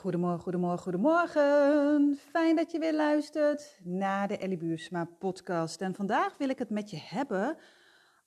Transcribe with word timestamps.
Goedemorgen, 0.00 0.40
goedemorgen, 0.40 0.82
goedemorgen. 0.82 2.16
Fijn 2.30 2.56
dat 2.56 2.70
je 2.70 2.78
weer 2.78 2.94
luistert 2.94 3.80
naar 3.82 4.28
de 4.28 4.38
Ellie 4.38 4.56
Buursma 4.56 5.04
podcast. 5.04 5.80
En 5.80 5.94
vandaag 5.94 6.36
wil 6.36 6.48
ik 6.48 6.58
het 6.58 6.70
met 6.70 6.90
je 6.90 6.98
hebben 7.00 7.58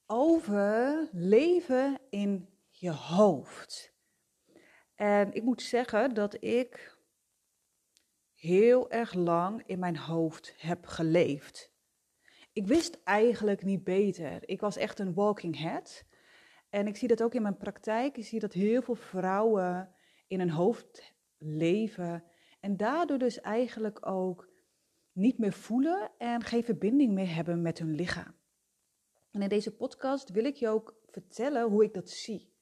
over 0.05 1.09
leven 1.11 1.99
in 2.09 2.49
je 2.69 2.91
hoofd. 2.91 3.93
En 4.95 5.33
ik 5.33 5.43
moet 5.43 5.61
zeggen 5.61 6.13
dat 6.13 6.43
ik 6.43 6.97
heel 8.33 8.91
erg 8.91 9.13
lang 9.13 9.63
in 9.65 9.79
mijn 9.79 9.97
hoofd 9.97 10.53
heb 10.57 10.85
geleefd. 10.85 11.71
Ik 12.51 12.67
wist 12.67 12.99
eigenlijk 13.03 13.63
niet 13.63 13.83
beter. 13.83 14.49
Ik 14.49 14.61
was 14.61 14.77
echt 14.77 14.99
een 14.99 15.13
walking 15.13 15.59
head. 15.59 16.05
En 16.69 16.87
ik 16.87 16.95
zie 16.95 17.07
dat 17.07 17.23
ook 17.23 17.33
in 17.33 17.41
mijn 17.41 17.57
praktijk. 17.57 18.17
Ik 18.17 18.25
zie 18.25 18.39
dat 18.39 18.53
heel 18.53 18.81
veel 18.81 18.95
vrouwen 18.95 19.95
in 20.27 20.39
een 20.39 20.51
hoofd 20.51 21.12
leven. 21.43 22.23
En 22.59 22.77
daardoor 22.77 23.17
dus 23.17 23.41
eigenlijk 23.41 24.07
ook 24.07 24.49
niet 25.11 25.37
meer 25.37 25.53
voelen 25.53 26.11
en 26.17 26.43
geen 26.43 26.63
verbinding 26.63 27.13
meer 27.13 27.35
hebben 27.35 27.61
met 27.61 27.79
hun 27.79 27.95
lichaam. 27.95 28.35
En 29.31 29.41
in 29.41 29.49
deze 29.49 29.75
podcast 29.75 30.29
wil 30.29 30.45
ik 30.45 30.55
je 30.55 30.69
ook 30.69 30.95
vertellen 31.05 31.69
hoe 31.69 31.83
ik 31.83 31.93
dat 31.93 32.09
zie. 32.09 32.53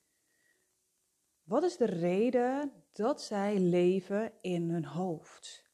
Wat 1.43 1.63
is 1.63 1.77
de 1.77 1.85
reden 1.85 2.71
dat 2.91 3.21
zij 3.21 3.59
leven 3.59 4.33
in 4.41 4.69
hun 4.69 4.85
hoofd? 4.85 5.69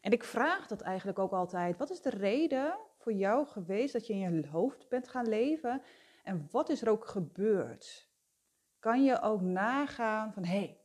En 0.00 0.12
ik 0.12 0.24
vraag 0.24 0.66
dat 0.66 0.80
eigenlijk 0.80 1.18
ook 1.18 1.32
altijd. 1.32 1.76
Wat 1.76 1.90
is 1.90 2.00
de 2.00 2.10
reden 2.10 2.78
voor 2.98 3.12
jou 3.12 3.46
geweest 3.46 3.92
dat 3.92 4.06
je 4.06 4.12
in 4.12 4.34
je 4.34 4.48
hoofd 4.48 4.88
bent 4.88 5.08
gaan 5.08 5.28
leven? 5.28 5.82
En 6.24 6.48
wat 6.50 6.68
is 6.68 6.82
er 6.82 6.88
ook 6.88 7.06
gebeurd? 7.06 8.10
Kan 8.78 9.04
je 9.04 9.20
ook 9.20 9.40
nagaan 9.40 10.32
van 10.32 10.44
hé, 10.44 10.58
hey, 10.58 10.80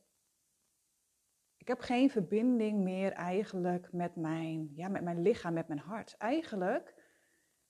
ik 1.62 1.68
heb 1.68 1.80
geen 1.80 2.10
verbinding 2.10 2.82
meer 2.82 3.12
eigenlijk 3.12 3.92
met 3.92 4.16
mijn, 4.16 4.70
ja, 4.74 4.88
met 4.88 5.02
mijn 5.02 5.22
lichaam, 5.22 5.52
met 5.52 5.68
mijn 5.68 5.80
hart. 5.80 6.16
Eigenlijk 6.16 6.94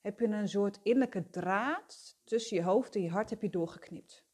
heb 0.00 0.20
je 0.20 0.26
een 0.26 0.48
soort 0.48 0.80
innerlijke 0.82 1.30
draad 1.30 2.18
tussen 2.24 2.56
je 2.56 2.62
hoofd 2.62 2.94
en 2.94 3.02
je 3.02 3.10
hart 3.10 3.30
heb 3.30 3.42
je 3.42 3.50
doorgeknipt. 3.50 4.24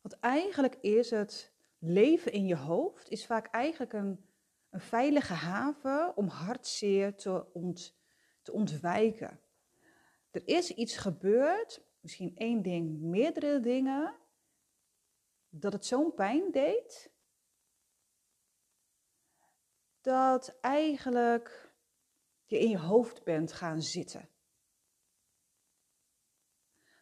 Want 0.00 0.18
eigenlijk 0.20 0.76
is 0.80 1.10
het 1.10 1.52
leven 1.78 2.32
in 2.32 2.46
je 2.46 2.56
hoofd 2.56 3.08
is 3.08 3.26
vaak 3.26 3.46
eigenlijk 3.46 3.92
een, 3.92 4.24
een 4.70 4.80
veilige 4.80 5.34
haven 5.34 6.16
om 6.16 6.28
hartzeer 6.28 7.14
te, 7.14 7.52
ont, 7.52 7.96
te 8.42 8.52
ontwijken. 8.52 9.40
Er 10.30 10.42
is 10.48 10.74
iets 10.74 10.96
gebeurd, 10.96 11.82
misschien 12.00 12.36
één 12.36 12.62
ding, 12.62 13.00
meerdere 13.00 13.60
dingen, 13.60 14.19
dat 15.50 15.72
het 15.72 15.86
zo'n 15.86 16.14
pijn 16.14 16.50
deed, 16.50 17.12
dat 20.00 20.58
eigenlijk 20.60 21.74
je 22.44 22.58
in 22.58 22.68
je 22.68 22.78
hoofd 22.78 23.24
bent 23.24 23.52
gaan 23.52 23.82
zitten. 23.82 24.28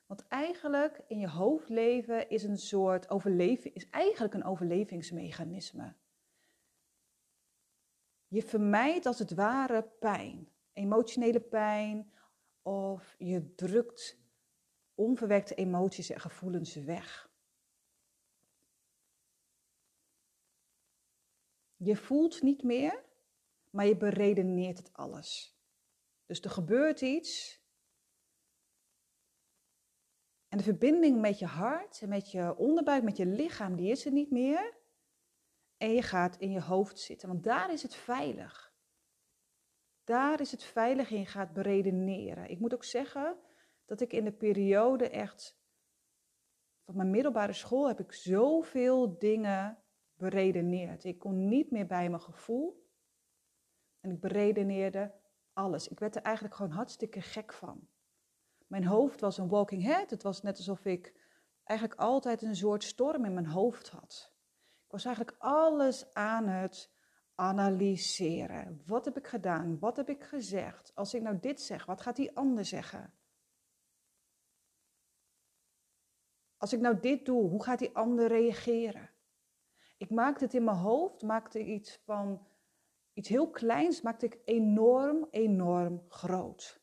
Want 0.07 0.27
eigenlijk 0.29 1.01
in 1.07 1.19
je 1.19 1.29
hoofd 1.29 1.69
leven 1.69 2.29
is 2.29 2.43
een 2.43 2.59
soort 2.59 3.11
overleving, 3.11 3.75
is 3.75 3.91
eigenlijk 3.91 4.35
een 4.35 4.45
overlevingsmechanisme. 4.45 5.95
Je 8.27 8.43
vermijdt 8.43 9.07
als 9.07 9.19
het 9.19 9.35
ware 9.35 9.83
pijn, 9.83 10.49
emotionele 10.73 11.41
pijn, 11.41 12.13
of 12.63 13.15
je 13.19 13.55
drukt 13.55 14.19
onverwerkte 14.95 15.55
emoties 15.55 16.11
en 16.11 16.21
gevoelens 16.21 16.75
weg. 16.75 17.28
Je 21.79 21.97
voelt 21.97 22.43
niet 22.43 22.62
meer, 22.62 23.05
maar 23.70 23.86
je 23.86 23.97
beredeneert 23.97 24.79
het 24.79 24.92
alles. 24.92 25.57
Dus 26.27 26.41
er 26.41 26.51
gebeurt 26.51 27.01
iets. 27.01 27.61
En 30.48 30.58
de 30.58 30.64
verbinding 30.64 31.20
met 31.20 31.39
je 31.39 31.47
hart 31.47 32.01
en 32.01 32.08
met 32.08 32.30
je 32.30 32.57
onderbuik, 32.57 33.02
met 33.02 33.17
je 33.17 33.27
lichaam, 33.27 33.77
die 33.77 33.91
is 33.91 34.07
er 34.07 34.13
niet 34.13 34.30
meer. 34.30 34.77
En 35.77 35.92
je 35.92 36.02
gaat 36.02 36.36
in 36.36 36.51
je 36.51 36.61
hoofd 36.61 36.98
zitten, 36.98 37.29
want 37.29 37.45
daar 37.45 37.73
is 37.73 37.83
het 37.83 37.95
veilig. 37.95 38.73
Daar 40.05 40.41
is 40.41 40.51
het 40.51 40.63
veilig 40.63 41.11
en 41.11 41.19
je 41.19 41.27
gaat 41.27 41.52
beredeneren. 41.52 42.51
Ik 42.51 42.58
moet 42.58 42.75
ook 42.75 42.85
zeggen 42.85 43.39
dat 43.85 44.01
ik 44.01 44.13
in 44.13 44.25
de 44.25 44.33
periode 44.33 45.08
echt 45.08 45.58
van 46.85 46.97
mijn 46.97 47.11
middelbare 47.11 47.52
school 47.52 47.89
heb 47.89 48.01
ik 48.01 48.13
zoveel 48.13 49.19
dingen 49.19 49.83
beredeneerd. 50.18 51.05
Ik 51.05 51.18
kon 51.18 51.48
niet 51.48 51.70
meer 51.70 51.86
bij 51.86 52.08
mijn 52.08 52.23
gevoel. 52.23 52.86
En 54.01 54.11
ik 54.11 54.20
beredeneerde 54.20 55.14
alles. 55.52 55.89
Ik 55.89 55.98
werd 55.98 56.17
er 56.17 56.23
eigenlijk 56.23 56.55
gewoon 56.55 56.73
hartstikke 56.73 57.20
gek 57.20 57.52
van. 57.52 57.89
Mijn 58.67 58.84
hoofd 58.84 59.20
was 59.20 59.39
een 59.39 59.48
walking 59.48 59.83
head. 59.83 60.11
Het 60.11 60.23
was 60.23 60.42
net 60.42 60.57
alsof 60.57 60.84
ik 60.84 61.14
eigenlijk 61.64 62.01
altijd 62.01 62.42
een 62.42 62.57
soort 62.57 62.84
storm 62.84 63.24
in 63.24 63.34
mijn 63.34 63.46
hoofd 63.46 63.89
had. 63.89 64.33
Ik 64.84 64.90
was 64.90 65.05
eigenlijk 65.05 65.36
alles 65.39 66.14
aan 66.14 66.46
het 66.46 66.90
analyseren. 67.34 68.83
Wat 68.86 69.05
heb 69.05 69.17
ik 69.17 69.27
gedaan? 69.27 69.78
Wat 69.78 69.96
heb 69.96 70.08
ik 70.08 70.24
gezegd? 70.24 70.95
Als 70.95 71.14
ik 71.14 71.23
nou 71.23 71.39
dit 71.39 71.61
zeg, 71.61 71.84
wat 71.86 72.01
gaat 72.01 72.17
die 72.17 72.36
ander 72.36 72.64
zeggen? 72.64 73.12
Als 76.57 76.73
ik 76.73 76.80
nou 76.80 77.01
dit 77.01 77.24
doe, 77.24 77.48
hoe 77.48 77.62
gaat 77.62 77.78
die 77.78 77.96
ander 77.96 78.28
reageren? 78.28 79.11
Ik 79.98 80.11
maakte 80.11 80.45
het 80.45 80.55
in 80.55 80.64
mijn 80.64 80.77
hoofd, 80.77 81.23
maakte 81.23 81.64
iets 81.64 81.97
van 82.05 82.47
iets 83.13 83.29
heel 83.29 83.51
kleins, 83.51 84.01
maakte 84.01 84.27
ik 84.27 84.39
enorm, 84.45 85.27
enorm 85.31 86.05
groot. 86.09 86.81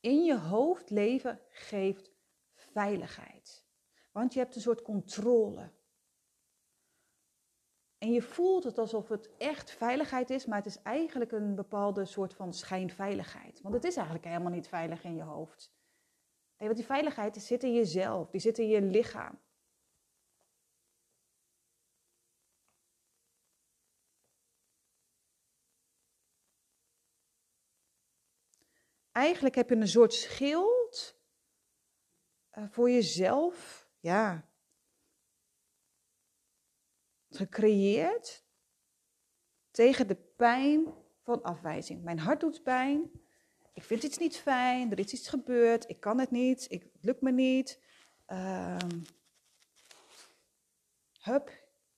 In 0.00 0.24
je 0.24 0.38
hoofd 0.38 0.90
leven 0.90 1.40
geeft 1.48 2.12
veiligheid. 2.54 3.66
Want 4.12 4.32
je 4.32 4.38
hebt 4.38 4.54
een 4.54 4.60
soort 4.60 4.82
controle. 4.82 5.72
En 7.98 8.12
je 8.12 8.22
voelt 8.22 8.64
het 8.64 8.78
alsof 8.78 9.08
het 9.08 9.36
echt 9.36 9.70
veiligheid 9.70 10.30
is, 10.30 10.46
maar 10.46 10.58
het 10.58 10.66
is 10.66 10.82
eigenlijk 10.82 11.32
een 11.32 11.54
bepaalde 11.54 12.04
soort 12.04 12.34
van 12.34 12.54
schijnveiligheid. 12.54 13.60
Want 13.60 13.74
het 13.74 13.84
is 13.84 13.96
eigenlijk 13.96 14.26
helemaal 14.26 14.52
niet 14.52 14.68
veilig 14.68 15.04
in 15.04 15.14
je 15.14 15.22
hoofd. 15.22 15.74
Nee, 16.58 16.68
want 16.68 16.76
die 16.76 16.86
veiligheid 16.86 17.36
zit 17.36 17.62
in 17.62 17.74
jezelf, 17.74 18.30
die 18.30 18.40
zit 18.40 18.58
in 18.58 18.68
je 18.68 18.80
lichaam. 18.80 19.44
Eigenlijk 29.12 29.54
heb 29.54 29.68
je 29.68 29.76
een 29.76 29.88
soort 29.88 30.14
schild 30.14 31.20
uh, 32.52 32.64
voor 32.68 32.90
jezelf, 32.90 33.88
ja, 34.00 34.48
gecreëerd 37.28 38.44
tegen 39.70 40.06
de 40.06 40.16
pijn 40.16 40.94
van 41.22 41.42
afwijzing. 41.42 42.02
Mijn 42.02 42.18
hart 42.18 42.40
doet 42.40 42.62
pijn, 42.62 43.10
ik 43.76 43.84
vind 43.84 44.02
iets 44.02 44.18
niet 44.18 44.36
fijn, 44.36 44.90
er 44.90 44.98
is 44.98 45.12
iets 45.12 45.28
gebeurd, 45.28 45.88
ik 45.88 46.00
kan 46.00 46.18
het 46.18 46.30
niet, 46.30 46.66
ik, 46.68 46.82
het 46.82 47.04
lukt 47.04 47.20
me 47.20 47.32
niet. 47.32 47.80
Um, 48.26 49.02
hup, 51.20 51.50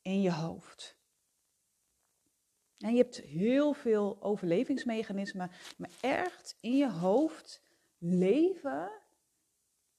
in 0.02 0.20
je 0.20 0.32
hoofd. 0.32 0.96
En 2.78 2.90
je 2.90 3.02
hebt 3.02 3.16
heel 3.16 3.72
veel 3.72 4.22
overlevingsmechanismen, 4.22 5.50
maar 5.76 5.90
echt 6.00 6.56
in 6.60 6.76
je 6.76 6.90
hoofd 6.90 7.62
leven 7.98 8.90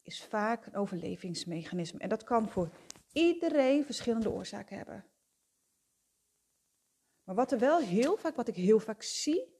is 0.02 0.24
vaak 0.24 0.66
een 0.66 0.76
overlevingsmechanisme. 0.76 2.00
En 2.00 2.10
dat 2.10 2.24
kan 2.24 2.50
voor 2.50 2.70
iedereen 3.12 3.86
verschillende 3.86 4.30
oorzaken 4.30 4.78
hebben. 4.78 5.06
Maar 7.24 7.36
wat 7.36 7.52
er 7.52 7.60
wel 7.60 7.80
heel 7.80 8.18
vaak, 8.18 8.36
wat 8.36 8.48
ik 8.48 8.56
heel 8.56 8.80
vaak 8.80 9.04
zie, 9.04 9.58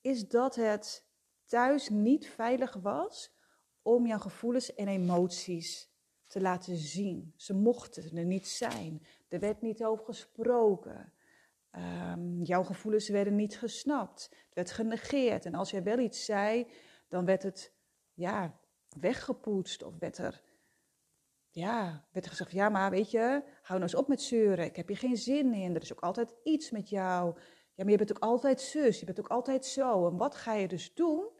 is 0.00 0.28
dat 0.28 0.54
het 0.54 1.08
thuis 1.50 1.88
niet 1.88 2.28
veilig 2.28 2.72
was 2.74 3.32
om 3.82 4.06
jouw 4.06 4.18
gevoelens 4.18 4.74
en 4.74 4.88
emoties 4.88 5.90
te 6.26 6.40
laten 6.40 6.76
zien. 6.76 7.32
Ze 7.36 7.54
mochten 7.54 8.16
er 8.16 8.24
niet 8.24 8.48
zijn. 8.48 9.06
Er 9.28 9.40
werd 9.40 9.60
niet 9.60 9.84
over 9.84 10.04
gesproken. 10.04 11.12
Um, 11.72 12.42
jouw 12.42 12.62
gevoelens 12.62 13.08
werden 13.08 13.34
niet 13.34 13.58
gesnapt. 13.58 14.28
Het 14.30 14.54
werd 14.54 14.70
genegeerd. 14.70 15.44
En 15.44 15.54
als 15.54 15.70
jij 15.70 15.82
wel 15.82 15.98
iets 15.98 16.24
zei, 16.24 16.66
dan 17.08 17.24
werd 17.24 17.42
het 17.42 17.72
ja, 18.14 18.60
weggepoetst 18.88 19.82
of 19.82 19.98
werd 19.98 20.18
er, 20.18 20.42
ja, 21.50 22.06
werd 22.12 22.24
er 22.24 22.30
gezegd: 22.30 22.50
Ja, 22.50 22.68
maar 22.68 22.90
weet 22.90 23.10
je, 23.10 23.20
hou 23.62 23.78
nou 23.78 23.82
eens 23.82 23.94
op 23.94 24.08
met 24.08 24.22
zeuren. 24.22 24.64
Ik 24.64 24.76
heb 24.76 24.88
hier 24.88 24.96
geen 24.96 25.16
zin 25.16 25.54
in. 25.54 25.74
Er 25.74 25.82
is 25.82 25.92
ook 25.92 26.00
altijd 26.00 26.34
iets 26.42 26.70
met 26.70 26.88
jou. 26.88 27.34
Ja, 27.74 27.84
maar 27.84 27.90
je 27.90 27.98
bent 27.98 28.10
ook 28.10 28.22
altijd 28.22 28.60
zus. 28.60 29.00
Je 29.00 29.06
bent 29.06 29.20
ook 29.20 29.28
altijd 29.28 29.66
zo. 29.66 30.06
En 30.06 30.16
wat 30.16 30.34
ga 30.34 30.54
je 30.54 30.68
dus 30.68 30.94
doen? 30.94 31.38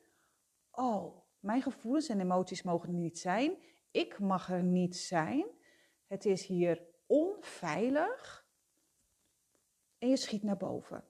Oh, 0.70 1.18
Mijn 1.38 1.62
gevoelens 1.62 2.08
en 2.08 2.20
emoties 2.20 2.62
mogen 2.62 2.88
er 2.88 2.94
niet 2.94 3.18
zijn. 3.18 3.62
Ik 3.90 4.18
mag 4.18 4.50
er 4.50 4.62
niet 4.62 4.96
zijn. 4.96 5.46
Het 6.06 6.24
is 6.24 6.46
hier 6.46 6.86
onveilig. 7.06 8.48
En 9.98 10.08
je 10.08 10.16
schiet 10.16 10.42
naar 10.42 10.56
boven. 10.56 11.04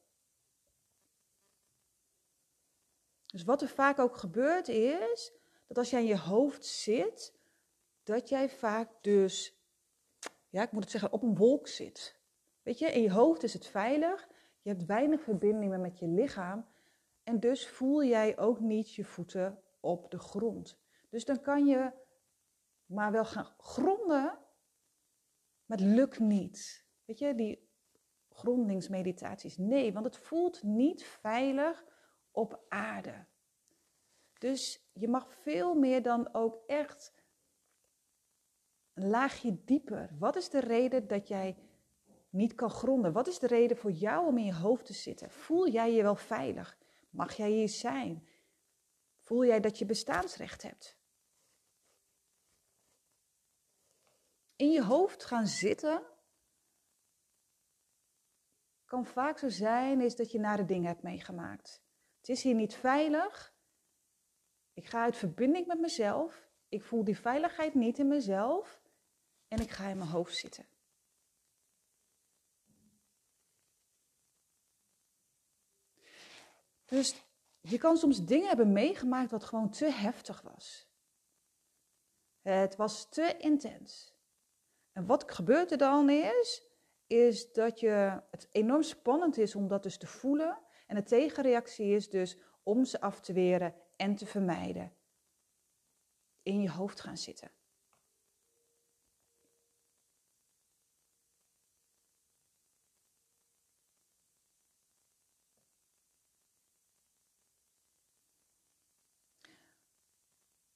Dus 3.26 3.44
wat 3.44 3.62
er 3.62 3.68
vaak 3.68 3.98
ook 3.98 4.16
gebeurt 4.16 4.68
is 4.68 5.32
dat 5.66 5.78
als 5.78 5.90
jij 5.90 6.00
in 6.00 6.06
je 6.06 6.18
hoofd 6.18 6.64
zit, 6.66 7.38
dat 8.02 8.28
jij 8.28 8.48
vaak 8.48 9.02
dus, 9.02 9.60
ja, 10.48 10.62
ik 10.62 10.72
moet 10.72 10.82
het 10.82 10.90
zeggen, 10.90 11.12
op 11.12 11.22
een 11.22 11.36
wolk 11.36 11.68
zit. 11.68 12.20
Weet 12.62 12.78
je, 12.78 12.86
in 12.86 13.02
je 13.02 13.12
hoofd 13.12 13.42
is 13.42 13.52
het 13.52 13.66
veilig. 13.66 14.28
Je 14.62 14.70
hebt 14.70 14.84
weinig 14.84 15.22
verbinding 15.22 15.70
meer 15.70 15.80
met 15.80 15.98
je 15.98 16.06
lichaam. 16.06 16.69
En 17.30 17.40
dus 17.40 17.68
voel 17.68 18.04
jij 18.04 18.38
ook 18.38 18.60
niet 18.60 18.94
je 18.94 19.04
voeten 19.04 19.62
op 19.80 20.10
de 20.10 20.18
grond. 20.18 20.80
Dus 21.10 21.24
dan 21.24 21.40
kan 21.40 21.66
je 21.66 21.92
maar 22.86 23.12
wel 23.12 23.24
gaan 23.24 23.54
gronden, 23.58 24.38
maar 25.64 25.78
het 25.78 25.80
lukt 25.80 26.18
niet. 26.18 26.86
Weet 27.04 27.18
je, 27.18 27.34
die 27.34 27.70
grondingsmeditaties. 28.28 29.56
Nee, 29.56 29.92
want 29.92 30.04
het 30.04 30.16
voelt 30.16 30.62
niet 30.62 31.04
veilig 31.04 31.84
op 32.30 32.64
aarde. 32.68 33.26
Dus 34.38 34.90
je 34.92 35.08
mag 35.08 35.34
veel 35.34 35.74
meer 35.74 36.02
dan 36.02 36.34
ook 36.34 36.62
echt 36.66 37.14
een 38.94 39.08
laagje 39.08 39.64
dieper. 39.64 40.16
Wat 40.18 40.36
is 40.36 40.50
de 40.50 40.60
reden 40.60 41.06
dat 41.06 41.28
jij 41.28 41.56
niet 42.30 42.54
kan 42.54 42.70
gronden? 42.70 43.12
Wat 43.12 43.26
is 43.26 43.38
de 43.38 43.46
reden 43.46 43.76
voor 43.76 43.92
jou 43.92 44.26
om 44.26 44.38
in 44.38 44.44
je 44.44 44.54
hoofd 44.54 44.86
te 44.86 44.92
zitten? 44.92 45.30
Voel 45.30 45.68
jij 45.68 45.92
je 45.92 46.02
wel 46.02 46.16
veilig? 46.16 46.78
Mag 47.10 47.36
jij 47.36 47.50
hier 47.50 47.68
zijn? 47.68 48.28
Voel 49.18 49.44
jij 49.44 49.60
dat 49.60 49.78
je 49.78 49.86
bestaansrecht 49.86 50.62
hebt? 50.62 50.98
In 54.56 54.70
je 54.70 54.82
hoofd 54.82 55.24
gaan 55.24 55.46
zitten 55.46 56.10
kan 58.90 59.06
vaak 59.06 59.38
zo 59.38 59.48
zijn 59.48 60.00
is 60.00 60.16
dat 60.16 60.30
je 60.30 60.38
nare 60.38 60.64
dingen 60.64 60.88
hebt 60.88 61.02
meegemaakt. 61.02 61.82
Het 62.16 62.28
is 62.28 62.42
hier 62.42 62.54
niet 62.54 62.74
veilig. 62.74 63.54
Ik 64.72 64.86
ga 64.86 65.02
uit 65.02 65.16
verbinding 65.16 65.66
met 65.66 65.80
mezelf. 65.80 66.48
Ik 66.68 66.84
voel 66.84 67.04
die 67.04 67.18
veiligheid 67.18 67.74
niet 67.74 67.98
in 67.98 68.08
mezelf. 68.08 68.80
En 69.48 69.60
ik 69.60 69.70
ga 69.70 69.88
in 69.88 69.98
mijn 69.98 70.10
hoofd 70.10 70.36
zitten. 70.36 70.66
Dus 76.90 77.24
je 77.60 77.78
kan 77.78 77.96
soms 77.96 78.24
dingen 78.24 78.48
hebben 78.48 78.72
meegemaakt 78.72 79.30
wat 79.30 79.44
gewoon 79.44 79.70
te 79.70 79.90
heftig 79.90 80.40
was. 80.40 80.88
Het 82.40 82.76
was 82.76 83.08
te 83.08 83.36
intens. 83.38 84.14
En 84.92 85.06
wat 85.06 85.32
gebeurt 85.32 85.70
er 85.70 85.78
dan 85.78 86.10
is, 86.10 86.62
is 87.06 87.52
dat 87.52 87.80
je, 87.80 88.22
het 88.30 88.48
enorm 88.50 88.82
spannend 88.82 89.38
is 89.38 89.54
om 89.54 89.68
dat 89.68 89.82
dus 89.82 89.98
te 89.98 90.06
voelen. 90.06 90.58
En 90.86 90.96
de 90.96 91.02
tegenreactie 91.02 91.94
is 91.94 92.10
dus 92.10 92.38
om 92.62 92.84
ze 92.84 93.00
af 93.00 93.20
te 93.20 93.32
weren 93.32 93.74
en 93.96 94.16
te 94.16 94.26
vermijden. 94.26 94.96
In 96.42 96.60
je 96.60 96.70
hoofd 96.70 97.00
gaan 97.00 97.16
zitten. 97.16 97.50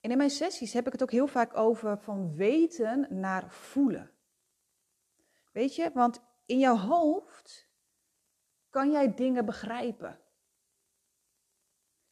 En 0.05 0.11
in 0.11 0.17
mijn 0.17 0.29
sessies 0.29 0.73
heb 0.73 0.85
ik 0.85 0.91
het 0.91 1.01
ook 1.01 1.11
heel 1.11 1.27
vaak 1.27 1.57
over 1.57 1.97
van 1.97 2.35
weten 2.35 3.07
naar 3.09 3.49
voelen. 3.49 4.11
Weet 5.51 5.75
je, 5.75 5.91
want 5.93 6.21
in 6.45 6.59
jouw 6.59 6.77
hoofd 6.77 7.69
kan 8.69 8.91
jij 8.91 9.13
dingen 9.13 9.45
begrijpen. 9.45 10.19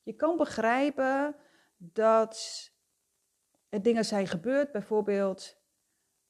Je 0.02 0.14
kan 0.14 0.38
begrijpen 0.38 1.36
dat 1.78 2.72
er 3.70 3.82
dingen 3.82 4.06
zijn 4.06 4.28
gebeurd, 4.28 4.72
bijvoorbeeld, 4.72 5.58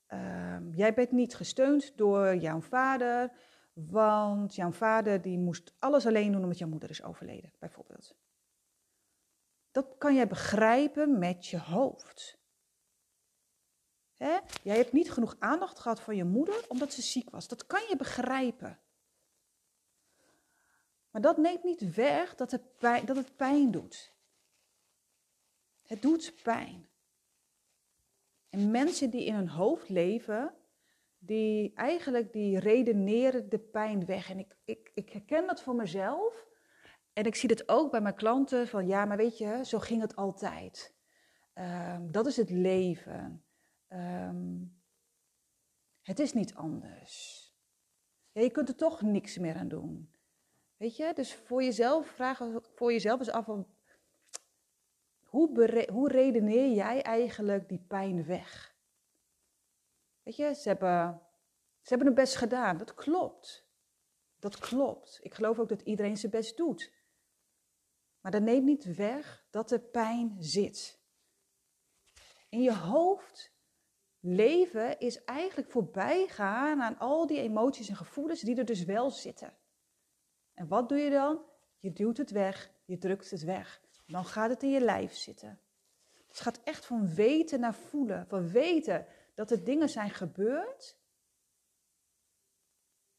uh, 0.07 0.57
jij 0.71 0.94
bent 0.94 1.12
niet 1.12 1.36
gesteund 1.36 1.98
door 1.98 2.36
jouw 2.36 2.62
vader, 2.62 3.31
want 3.74 4.56
jouw 4.56 4.71
vader 4.71 5.21
die 5.21 5.38
moest 5.38 5.74
alles 5.80 6.06
alleen 6.06 6.31
doen 6.31 6.44
omdat 6.44 6.57
jouw 6.57 6.69
moeder 6.69 6.89
is 6.89 7.04
overleden, 7.04 7.54
bijvoorbeeld. 7.60 8.15
Dat 9.74 9.98
kan 9.98 10.16
jij 10.16 10.28
begrijpen 10.28 11.20
met 11.20 11.46
je 11.46 11.60
hoofd. 11.60 12.42
Jij 14.64 14.78
hebt 14.78 14.92
niet 14.92 15.12
genoeg 15.12 15.36
aandacht 15.40 15.80
gehad 15.80 16.02
van 16.02 16.16
je 16.16 16.24
moeder 16.24 16.66
omdat 16.68 16.94
ze 16.94 17.02
ziek 17.02 17.30
was. 17.30 17.48
Dat 17.48 17.66
kan 17.66 17.81
je 17.90 17.96
begrijpen. 17.96 18.80
Maar 21.12 21.22
dat 21.22 21.38
neemt 21.38 21.64
niet 21.64 21.96
weg 21.96 22.36
dat 22.36 22.52
het 22.52 22.78
pijn, 22.78 23.06
dat 23.06 23.16
het 23.16 23.36
pijn 23.36 23.72
doet. 23.72 24.14
Het 25.84 26.02
doet 26.02 26.34
pijn. 26.44 26.90
En 28.50 28.72
mensen 28.72 29.10
die 29.10 29.25
in 29.25 29.34
hun 29.34 29.50
hoofd 29.50 29.90
leven, 29.90 30.56
die 31.18 31.74
eigenlijk 31.74 32.34
die 32.34 32.60
redeneren 32.60 33.50
de 33.50 33.60
pijn 33.60 34.06
weg. 34.06 34.30
En 34.30 34.40
ik, 34.40 34.56
ik, 34.66 34.92
ik 34.94 35.10
herken 35.10 35.48
dat 35.48 35.62
voor 35.62 35.75
mezelf. 35.75 36.46
En 37.13 37.25
ik 37.25 37.36
zie 37.36 37.50
het 37.50 37.69
ook 37.69 37.92
bij 37.92 38.01
mijn 38.01 38.15
klanten 38.15 38.68
van 38.68 38.88
ja, 38.88 39.06
maar 39.06 39.18
weet 39.18 39.38
je, 39.38 39.65
zo 39.65 39.80
ging 39.80 40.01
het 40.01 40.15
altijd. 40.15 40.95
Um, 41.54 42.12
dat 42.12 42.25
is 42.25 42.38
het 42.38 42.50
leven. 42.50 43.44
Um, 43.89 44.81
het 46.01 46.19
is 46.19 46.33
niet 46.33 46.56
anders. 46.56 47.42
Ja, 48.31 48.42
je 48.42 48.51
kunt 48.51 48.69
er 48.69 48.75
toch 48.75 49.01
niks 49.01 49.38
meer 49.38 49.56
aan 49.56 49.68
doen. 49.68 50.13
Weet 50.77 50.95
je, 50.95 51.12
dus 51.13 51.36
voor 51.36 51.63
jezelf, 51.63 52.07
vraag 52.07 52.42
voor 52.75 52.92
jezelf 52.92 53.19
eens 53.19 53.30
af, 53.30 53.45
hoe, 55.24 55.86
hoe 55.92 56.10
redeneer 56.10 56.71
jij 56.71 57.01
eigenlijk 57.01 57.69
die 57.69 57.86
pijn 57.88 58.25
weg? 58.25 58.75
Weet 60.24 60.36
je, 60.36 60.54
ze 60.54 60.68
hebben, 60.68 61.21
ze 61.81 61.89
hebben 61.89 62.07
hun 62.07 62.15
best 62.15 62.36
gedaan, 62.36 62.77
dat 62.77 62.94
klopt. 62.94 63.68
Dat 64.39 64.57
klopt. 64.57 65.19
Ik 65.21 65.33
geloof 65.33 65.60
ook 65.60 65.69
dat 65.69 65.81
iedereen 65.81 66.18
zijn 66.18 66.31
best 66.31 66.57
doet. 66.57 66.92
Maar 68.24 68.31
dat 68.31 68.42
neemt 68.42 68.66
niet 68.66 68.96
weg 68.96 69.46
dat 69.50 69.72
er 69.72 69.80
pijn 69.80 70.36
zit. 70.40 71.00
In 72.50 72.62
je 72.62 72.75
hoofd 72.75 73.51
leven 74.20 75.00
is 75.00 75.24
eigenlijk 75.24 75.72
voorbij 75.72 76.27
gaan 76.27 76.82
aan 76.82 76.98
al 76.98 77.27
die 77.27 77.39
emoties 77.39 77.89
en 77.89 77.96
gevoelens 77.96 78.42
die 78.42 78.56
er 78.56 78.65
dus 78.65 78.84
wel 78.84 79.12
zitten. 79.12 79.58
En 80.53 80.68
wat 80.68 80.89
doe 80.89 80.98
je 80.98 81.10
dan? 81.10 81.46
Je 81.80 81.94
duwt 81.94 82.18
het 82.18 82.32
weg, 82.32 82.72
je 82.86 82.98
drukt 82.98 83.30
het 83.30 83.44
weg. 83.44 83.82
Dan 84.08 84.25
gaat 84.25 84.50
het 84.50 84.63
in 84.63 84.70
je 84.70 84.82
lijf 84.82 85.13
zitten. 85.13 85.60
Het 86.27 86.39
gaat 86.39 86.63
echt 86.63 86.86
van 86.86 87.13
weten 87.13 87.60
naar 87.60 87.75
voelen. 87.75 88.27
Van 88.27 88.50
weten 88.50 89.06
dat 89.34 89.51
er 89.51 89.63
dingen 89.63 89.89
zijn 89.89 90.10
gebeurd. 90.10 90.98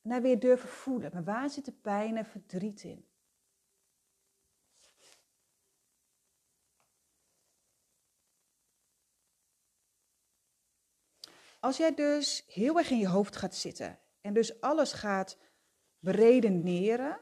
Naar 0.00 0.22
weer 0.22 0.38
durven 0.38 0.68
voelen. 0.68 1.10
Maar 1.12 1.24
waar 1.24 1.50
zit 1.50 1.64
de 1.64 1.72
pijn 1.72 2.16
en 2.16 2.26
verdriet 2.26 2.82
in? 2.82 3.08
Als 11.64 11.76
jij 11.76 11.94
dus 11.94 12.44
heel 12.46 12.78
erg 12.78 12.90
in 12.90 12.98
je 12.98 13.08
hoofd 13.08 13.36
gaat 13.36 13.54
zitten 13.54 13.98
en 14.20 14.34
dus 14.34 14.60
alles 14.60 14.92
gaat 14.92 15.36
beredeneren 15.98 17.20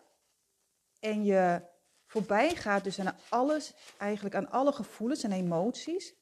en 1.01 1.25
je 1.25 1.63
voorbij 2.07 2.55
gaat 2.55 2.85
dus 2.85 3.01
aan 3.01 3.17
alles, 3.29 3.75
eigenlijk 3.99 4.35
aan 4.35 4.51
alle 4.51 4.73
gevoelens 4.73 5.23
en 5.23 5.33
emoties, 5.33 6.15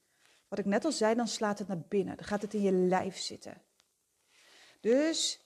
wat 0.49 0.59
ik 0.59 0.65
net 0.65 0.85
al 0.85 0.93
zei, 0.93 1.15
dan 1.15 1.29
slaat 1.29 1.59
het 1.59 1.69
naar 1.69 1.83
binnen. 1.89 2.17
Dan 2.17 2.27
gaat 2.27 2.43
het 2.43 2.55
in 2.55 2.63
je 2.63 2.73
lijf 2.73 3.17
zitten. 3.19 3.63
Dus 4.81 5.41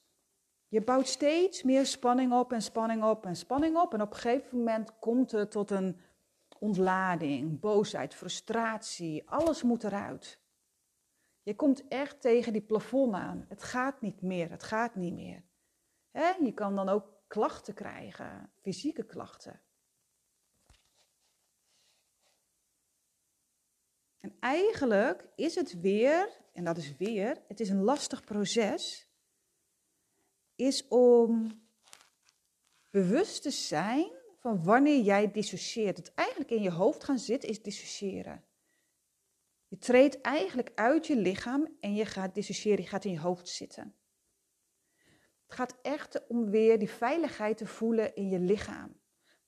je 0.69 0.81
bouwt 0.81 1.09
steeds 1.09 1.63
meer 1.63 1.87
spanning 1.87 2.33
op 2.33 2.53
en 2.53 2.63
spanning 2.63 3.05
op 3.05 3.27
en 3.27 3.37
spanning 3.37 3.77
op. 3.77 3.95
En 3.95 4.03
op 4.03 4.11
een 4.11 4.17
gegeven 4.17 4.59
moment 4.59 4.99
komt 4.99 5.31
het 5.31 5.51
tot 5.51 5.71
een 5.71 6.01
ontlading, 6.59 7.61
boosheid, 7.61 8.15
frustratie. 8.15 9.31
Alles 9.31 9.63
moet 9.63 9.85
eruit. 9.85 10.43
Je 11.45 11.57
komt 11.57 11.89
echt 11.89 12.21
tegen 12.21 12.53
die 12.53 12.63
plafond 12.63 13.15
aan. 13.15 13.45
Het 13.49 13.63
gaat 13.63 14.01
niet 14.01 14.23
meer, 14.23 14.51
het 14.51 14.63
gaat 14.63 14.95
niet 14.95 15.15
meer. 15.15 15.45
je 16.45 16.53
kan 16.55 16.75
dan 16.75 16.89
ook 16.89 17.13
klachten 17.27 17.75
krijgen, 17.75 18.53
fysieke 18.61 19.05
klachten. 19.05 19.63
En 24.21 24.37
eigenlijk 24.41 25.29
is 25.37 25.55
het 25.55 25.81
weer, 25.81 26.41
en 26.53 26.65
dat 26.65 26.77
is 26.77 26.97
weer, 26.97 27.43
het 27.49 27.61
is 27.61 27.69
een 27.69 27.83
lastig 27.83 28.25
proces, 28.25 29.09
is 30.55 30.89
om 30.89 31.63
bewust 32.91 33.43
te 33.43 33.51
zijn 33.51 34.13
van 34.39 34.65
wanneer 34.65 35.03
jij 35.03 35.31
dissocieert. 35.31 35.97
Het 35.97 36.15
eigenlijk 36.15 36.51
in 36.51 36.63
je 36.63 36.71
hoofd 36.71 37.05
gaan 37.05 37.19
zitten 37.19 37.49
is 37.49 37.63
dissociëren. 37.63 38.45
Je 39.75 39.81
treedt 39.81 40.21
eigenlijk 40.21 40.71
uit 40.75 41.07
je 41.07 41.17
lichaam 41.17 41.77
en 41.81 41.95
je 41.95 42.05
gaat 42.05 42.35
dissociëren, 42.35 42.83
je 42.83 42.89
gaat 42.89 43.05
in 43.05 43.11
je 43.11 43.21
hoofd 43.21 43.49
zitten. 43.49 43.95
Het 45.47 45.55
gaat 45.55 45.79
echt 45.83 46.27
om 46.27 46.51
weer 46.51 46.79
die 46.79 46.91
veiligheid 46.91 47.57
te 47.57 47.67
voelen 47.67 48.15
in 48.15 48.29
je 48.29 48.39
lichaam. 48.39 49.01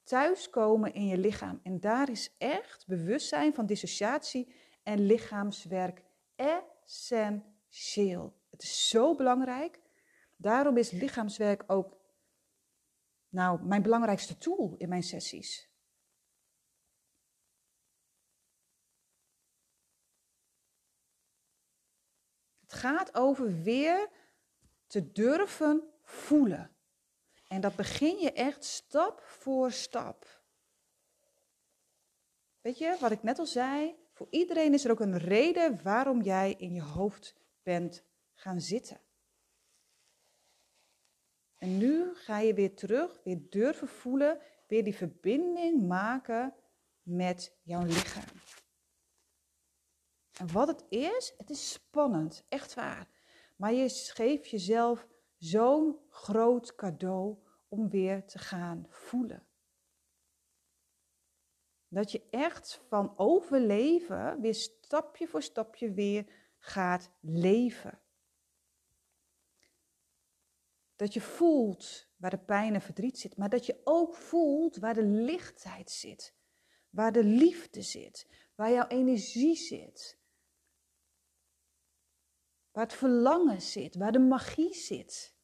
Thuiskomen 0.02 0.94
in 0.94 1.06
je 1.06 1.18
lichaam. 1.18 1.60
En 1.62 1.80
daar 1.80 2.10
is 2.10 2.34
echt 2.38 2.86
bewustzijn 2.86 3.54
van 3.54 3.66
dissociatie 3.66 4.54
en 4.82 5.06
lichaamswerk 5.06 6.02
essentieel. 6.36 8.36
Het 8.50 8.62
is 8.62 8.88
zo 8.88 9.14
belangrijk. 9.14 9.80
Daarom 10.36 10.76
is 10.76 10.90
lichaamswerk 10.90 11.64
ook 11.66 11.96
nou, 13.28 13.62
mijn 13.62 13.82
belangrijkste 13.82 14.38
tool 14.38 14.74
in 14.78 14.88
mijn 14.88 15.02
sessies. 15.02 15.70
Gaat 22.76 23.14
over 23.14 23.62
weer 23.62 24.08
te 24.86 25.12
durven 25.12 25.82
voelen. 26.02 26.76
En 27.48 27.60
dat 27.60 27.76
begin 27.76 28.18
je 28.18 28.32
echt 28.32 28.64
stap 28.64 29.20
voor 29.20 29.72
stap. 29.72 30.40
Weet 32.60 32.78
je, 32.78 32.96
wat 33.00 33.10
ik 33.10 33.22
net 33.22 33.38
al 33.38 33.46
zei, 33.46 33.94
voor 34.12 34.26
iedereen 34.30 34.74
is 34.74 34.84
er 34.84 34.90
ook 34.90 35.00
een 35.00 35.18
reden 35.18 35.82
waarom 35.82 36.22
jij 36.22 36.54
in 36.58 36.72
je 36.72 36.82
hoofd 36.82 37.34
bent 37.62 38.04
gaan 38.34 38.60
zitten. 38.60 39.00
En 41.58 41.78
nu 41.78 42.14
ga 42.14 42.38
je 42.38 42.54
weer 42.54 42.74
terug, 42.74 43.20
weer 43.24 43.40
durven 43.50 43.88
voelen, 43.88 44.40
weer 44.66 44.84
die 44.84 44.94
verbinding 44.94 45.86
maken 45.86 46.54
met 47.02 47.56
jouw 47.62 47.84
lichaam. 47.84 48.24
En 50.38 50.52
wat 50.52 50.68
het 50.68 50.84
is, 50.88 51.34
het 51.38 51.50
is 51.50 51.72
spannend, 51.72 52.44
echt 52.48 52.74
waar. 52.74 53.08
Maar 53.56 53.72
je 53.72 53.88
geeft 53.88 54.50
jezelf 54.50 55.06
zo'n 55.36 55.98
groot 56.08 56.74
cadeau 56.74 57.36
om 57.68 57.88
weer 57.88 58.26
te 58.26 58.38
gaan 58.38 58.86
voelen. 58.88 59.46
Dat 61.88 62.12
je 62.12 62.26
echt 62.30 62.80
van 62.88 63.18
overleven 63.18 64.40
weer 64.40 64.54
stapje 64.54 65.28
voor 65.28 65.42
stapje 65.42 65.92
weer 65.92 66.32
gaat 66.58 67.10
leven. 67.20 68.00
Dat 70.96 71.14
je 71.14 71.20
voelt 71.20 72.08
waar 72.16 72.30
de 72.30 72.38
pijn 72.38 72.74
en 72.74 72.80
verdriet 72.80 73.18
zit, 73.18 73.36
maar 73.36 73.48
dat 73.48 73.66
je 73.66 73.80
ook 73.84 74.14
voelt 74.14 74.76
waar 74.76 74.94
de 74.94 75.06
lichtheid 75.06 75.90
zit, 75.90 76.34
waar 76.90 77.12
de 77.12 77.24
liefde 77.24 77.82
zit, 77.82 78.26
waar 78.54 78.72
jouw 78.72 78.86
energie 78.86 79.56
zit, 79.56 80.18
waar 82.76 82.84
het 82.84 82.94
verlangen 82.94 83.62
zit, 83.62 83.94
waar 83.94 84.12
de 84.12 84.18
magie 84.18 84.74
zit. 84.74 85.34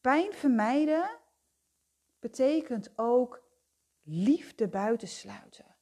Pijn 0.00 0.32
vermijden 0.32 1.18
betekent 2.18 2.98
ook 2.98 3.42
liefde 4.02 4.68
buitensluiten. 4.68 5.76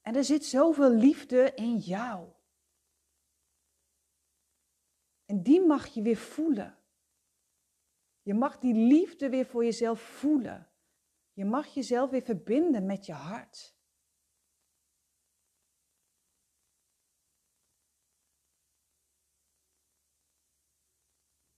En 0.00 0.14
er 0.14 0.24
zit 0.24 0.44
zoveel 0.44 0.90
liefde 0.90 1.52
in 1.54 1.76
jou. 1.76 2.32
En 5.24 5.42
die 5.42 5.60
mag 5.60 5.86
je 5.86 6.02
weer 6.02 6.16
voelen. 6.16 6.77
Je 8.28 8.34
mag 8.34 8.58
die 8.58 8.74
liefde 8.74 9.28
weer 9.28 9.46
voor 9.46 9.64
jezelf 9.64 10.00
voelen. 10.00 10.68
Je 11.32 11.44
mag 11.44 11.66
jezelf 11.66 12.10
weer 12.10 12.22
verbinden 12.22 12.86
met 12.86 13.06
je 13.06 13.12
hart. 13.12 13.76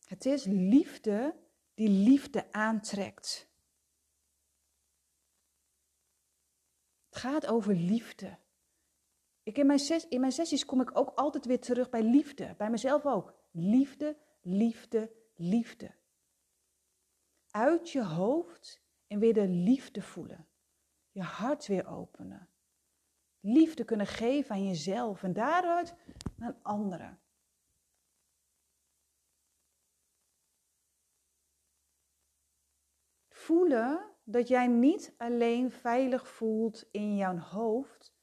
Het 0.05 0.25
is 0.25 0.45
liefde 0.45 1.37
die 1.75 1.89
liefde 1.89 2.53
aantrekt. 2.53 3.49
Het 7.09 7.19
gaat 7.19 7.47
over 7.47 7.75
liefde. 7.75 8.39
Ik 9.43 9.59
in, 9.59 9.67
mijn 9.67 9.81
in 10.09 10.21
mijn 10.21 10.33
sessies 10.33 10.65
kom 10.65 10.81
ik 10.81 10.97
ook 10.97 11.11
altijd 11.11 11.47
weer 11.47 11.61
terug 11.61 11.91
bij 11.91 12.03
liefde. 12.03 12.55
Bij 12.59 12.71
mezelf 12.71 13.07
ook. 13.07 13.35
Liefde, 13.51 14.17
liefde, 14.41 15.13
liefde. 15.35 15.99
Uit 17.51 17.91
je 17.91 18.05
hoofd 18.05 18.83
en 19.07 19.19
weer 19.19 19.35
de 19.35 19.49
liefde 19.49 20.03
voelen. 20.03 20.47
Je 21.11 21.23
hart 21.23 21.67
weer 21.67 21.87
openen. 21.87 22.49
Liefde 23.41 23.85
kunnen 23.85 24.07
geven 24.07 24.55
aan 24.55 24.67
jezelf 24.67 25.23
en 25.23 25.33
daaruit 25.33 25.95
aan 26.39 26.59
anderen. 26.63 27.21
voelen 33.51 34.11
dat 34.25 34.49
jij 34.49 34.67
niet 34.67 35.15
alleen 35.17 35.71
veilig 35.71 36.29
voelt 36.29 36.89
in 36.91 37.17
jouw 37.17 37.37
hoofd, 37.37 38.15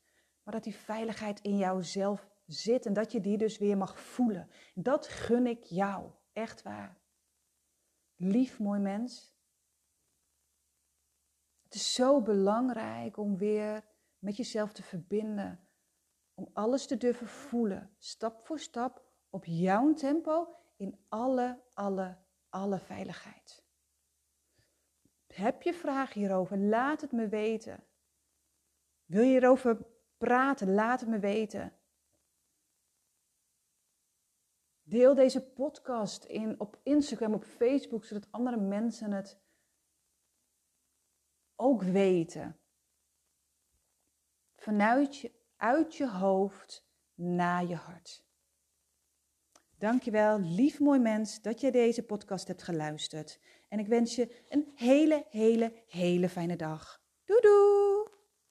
maar 0.44 0.54
dat 0.54 0.64
die 0.64 0.76
veiligheid 0.76 1.42
in 1.42 1.58
jouzelf 1.58 2.28
zit 2.46 2.86
en 2.86 2.94
dat 2.94 3.12
je 3.12 3.22
die 3.22 3.38
dus 3.38 3.58
weer 3.58 3.78
mag 3.78 4.00
voelen. 4.00 4.50
Dat 4.74 5.08
gun 5.08 5.48
ik 5.48 5.64
jou, 5.64 6.12
echt 6.34 6.62
waar. 6.62 6.98
Lief 8.18 8.60
mooi 8.60 8.80
mens. 8.80 9.36
Het 11.64 11.74
is 11.74 11.94
zo 11.94 12.22
belangrijk 12.22 13.18
om 13.18 13.38
weer 13.38 13.86
met 14.20 14.38
jezelf 14.38 14.74
te 14.74 14.84
verbinden. 14.84 15.68
Om 16.34 16.50
alles 16.54 16.88
te 16.88 16.98
durven 16.98 17.28
voelen, 17.28 17.96
stap 17.98 18.46
voor 18.46 18.60
stap, 18.60 19.06
op 19.30 19.46
jouw 19.46 19.94
tempo, 19.94 20.56
in 20.76 21.00
alle, 21.08 21.64
alle, 21.74 22.18
alle 22.50 22.80
veiligheid. 22.80 23.64
Heb 25.34 25.62
je 25.62 25.74
vragen 25.74 26.22
hierover? 26.22 26.58
Laat 26.58 27.02
het 27.02 27.12
me 27.12 27.28
weten. 27.28 27.84
Wil 29.06 29.22
je 29.22 29.30
hierover 29.30 29.86
praten? 30.18 30.74
Laat 30.74 31.00
het 31.00 31.10
me 31.10 31.20
weten. 31.20 31.77
Deel 34.90 35.16
deze 35.16 35.42
podcast 35.42 36.24
in, 36.24 36.60
op 36.60 36.80
Instagram, 36.84 37.34
op 37.34 37.44
Facebook, 37.44 38.06
zodat 38.06 38.28
andere 38.32 38.58
mensen 38.58 39.12
het 39.12 39.40
ook 41.56 41.84
weten. 41.84 42.58
Vanuit 44.56 45.18
je, 45.18 45.32
uit 45.56 45.96
je 45.96 46.10
hoofd 46.10 46.88
naar 47.14 47.66
je 47.66 47.76
hart. 47.76 48.26
Dankjewel, 49.78 50.40
lief 50.40 50.80
mooi 50.80 51.00
mens, 51.00 51.42
dat 51.42 51.62
je 51.62 51.72
deze 51.72 52.04
podcast 52.04 52.48
hebt 52.48 52.64
geluisterd. 52.64 53.40
En 53.68 53.80
ik 53.80 53.88
wens 53.88 54.16
je 54.16 54.46
een 54.50 54.72
hele, 54.76 55.26
hele, 55.30 55.84
hele 55.88 56.30
fijne 56.30 56.56
dag. 56.56 57.02
Doei 57.26 57.42
doei! 57.42 57.87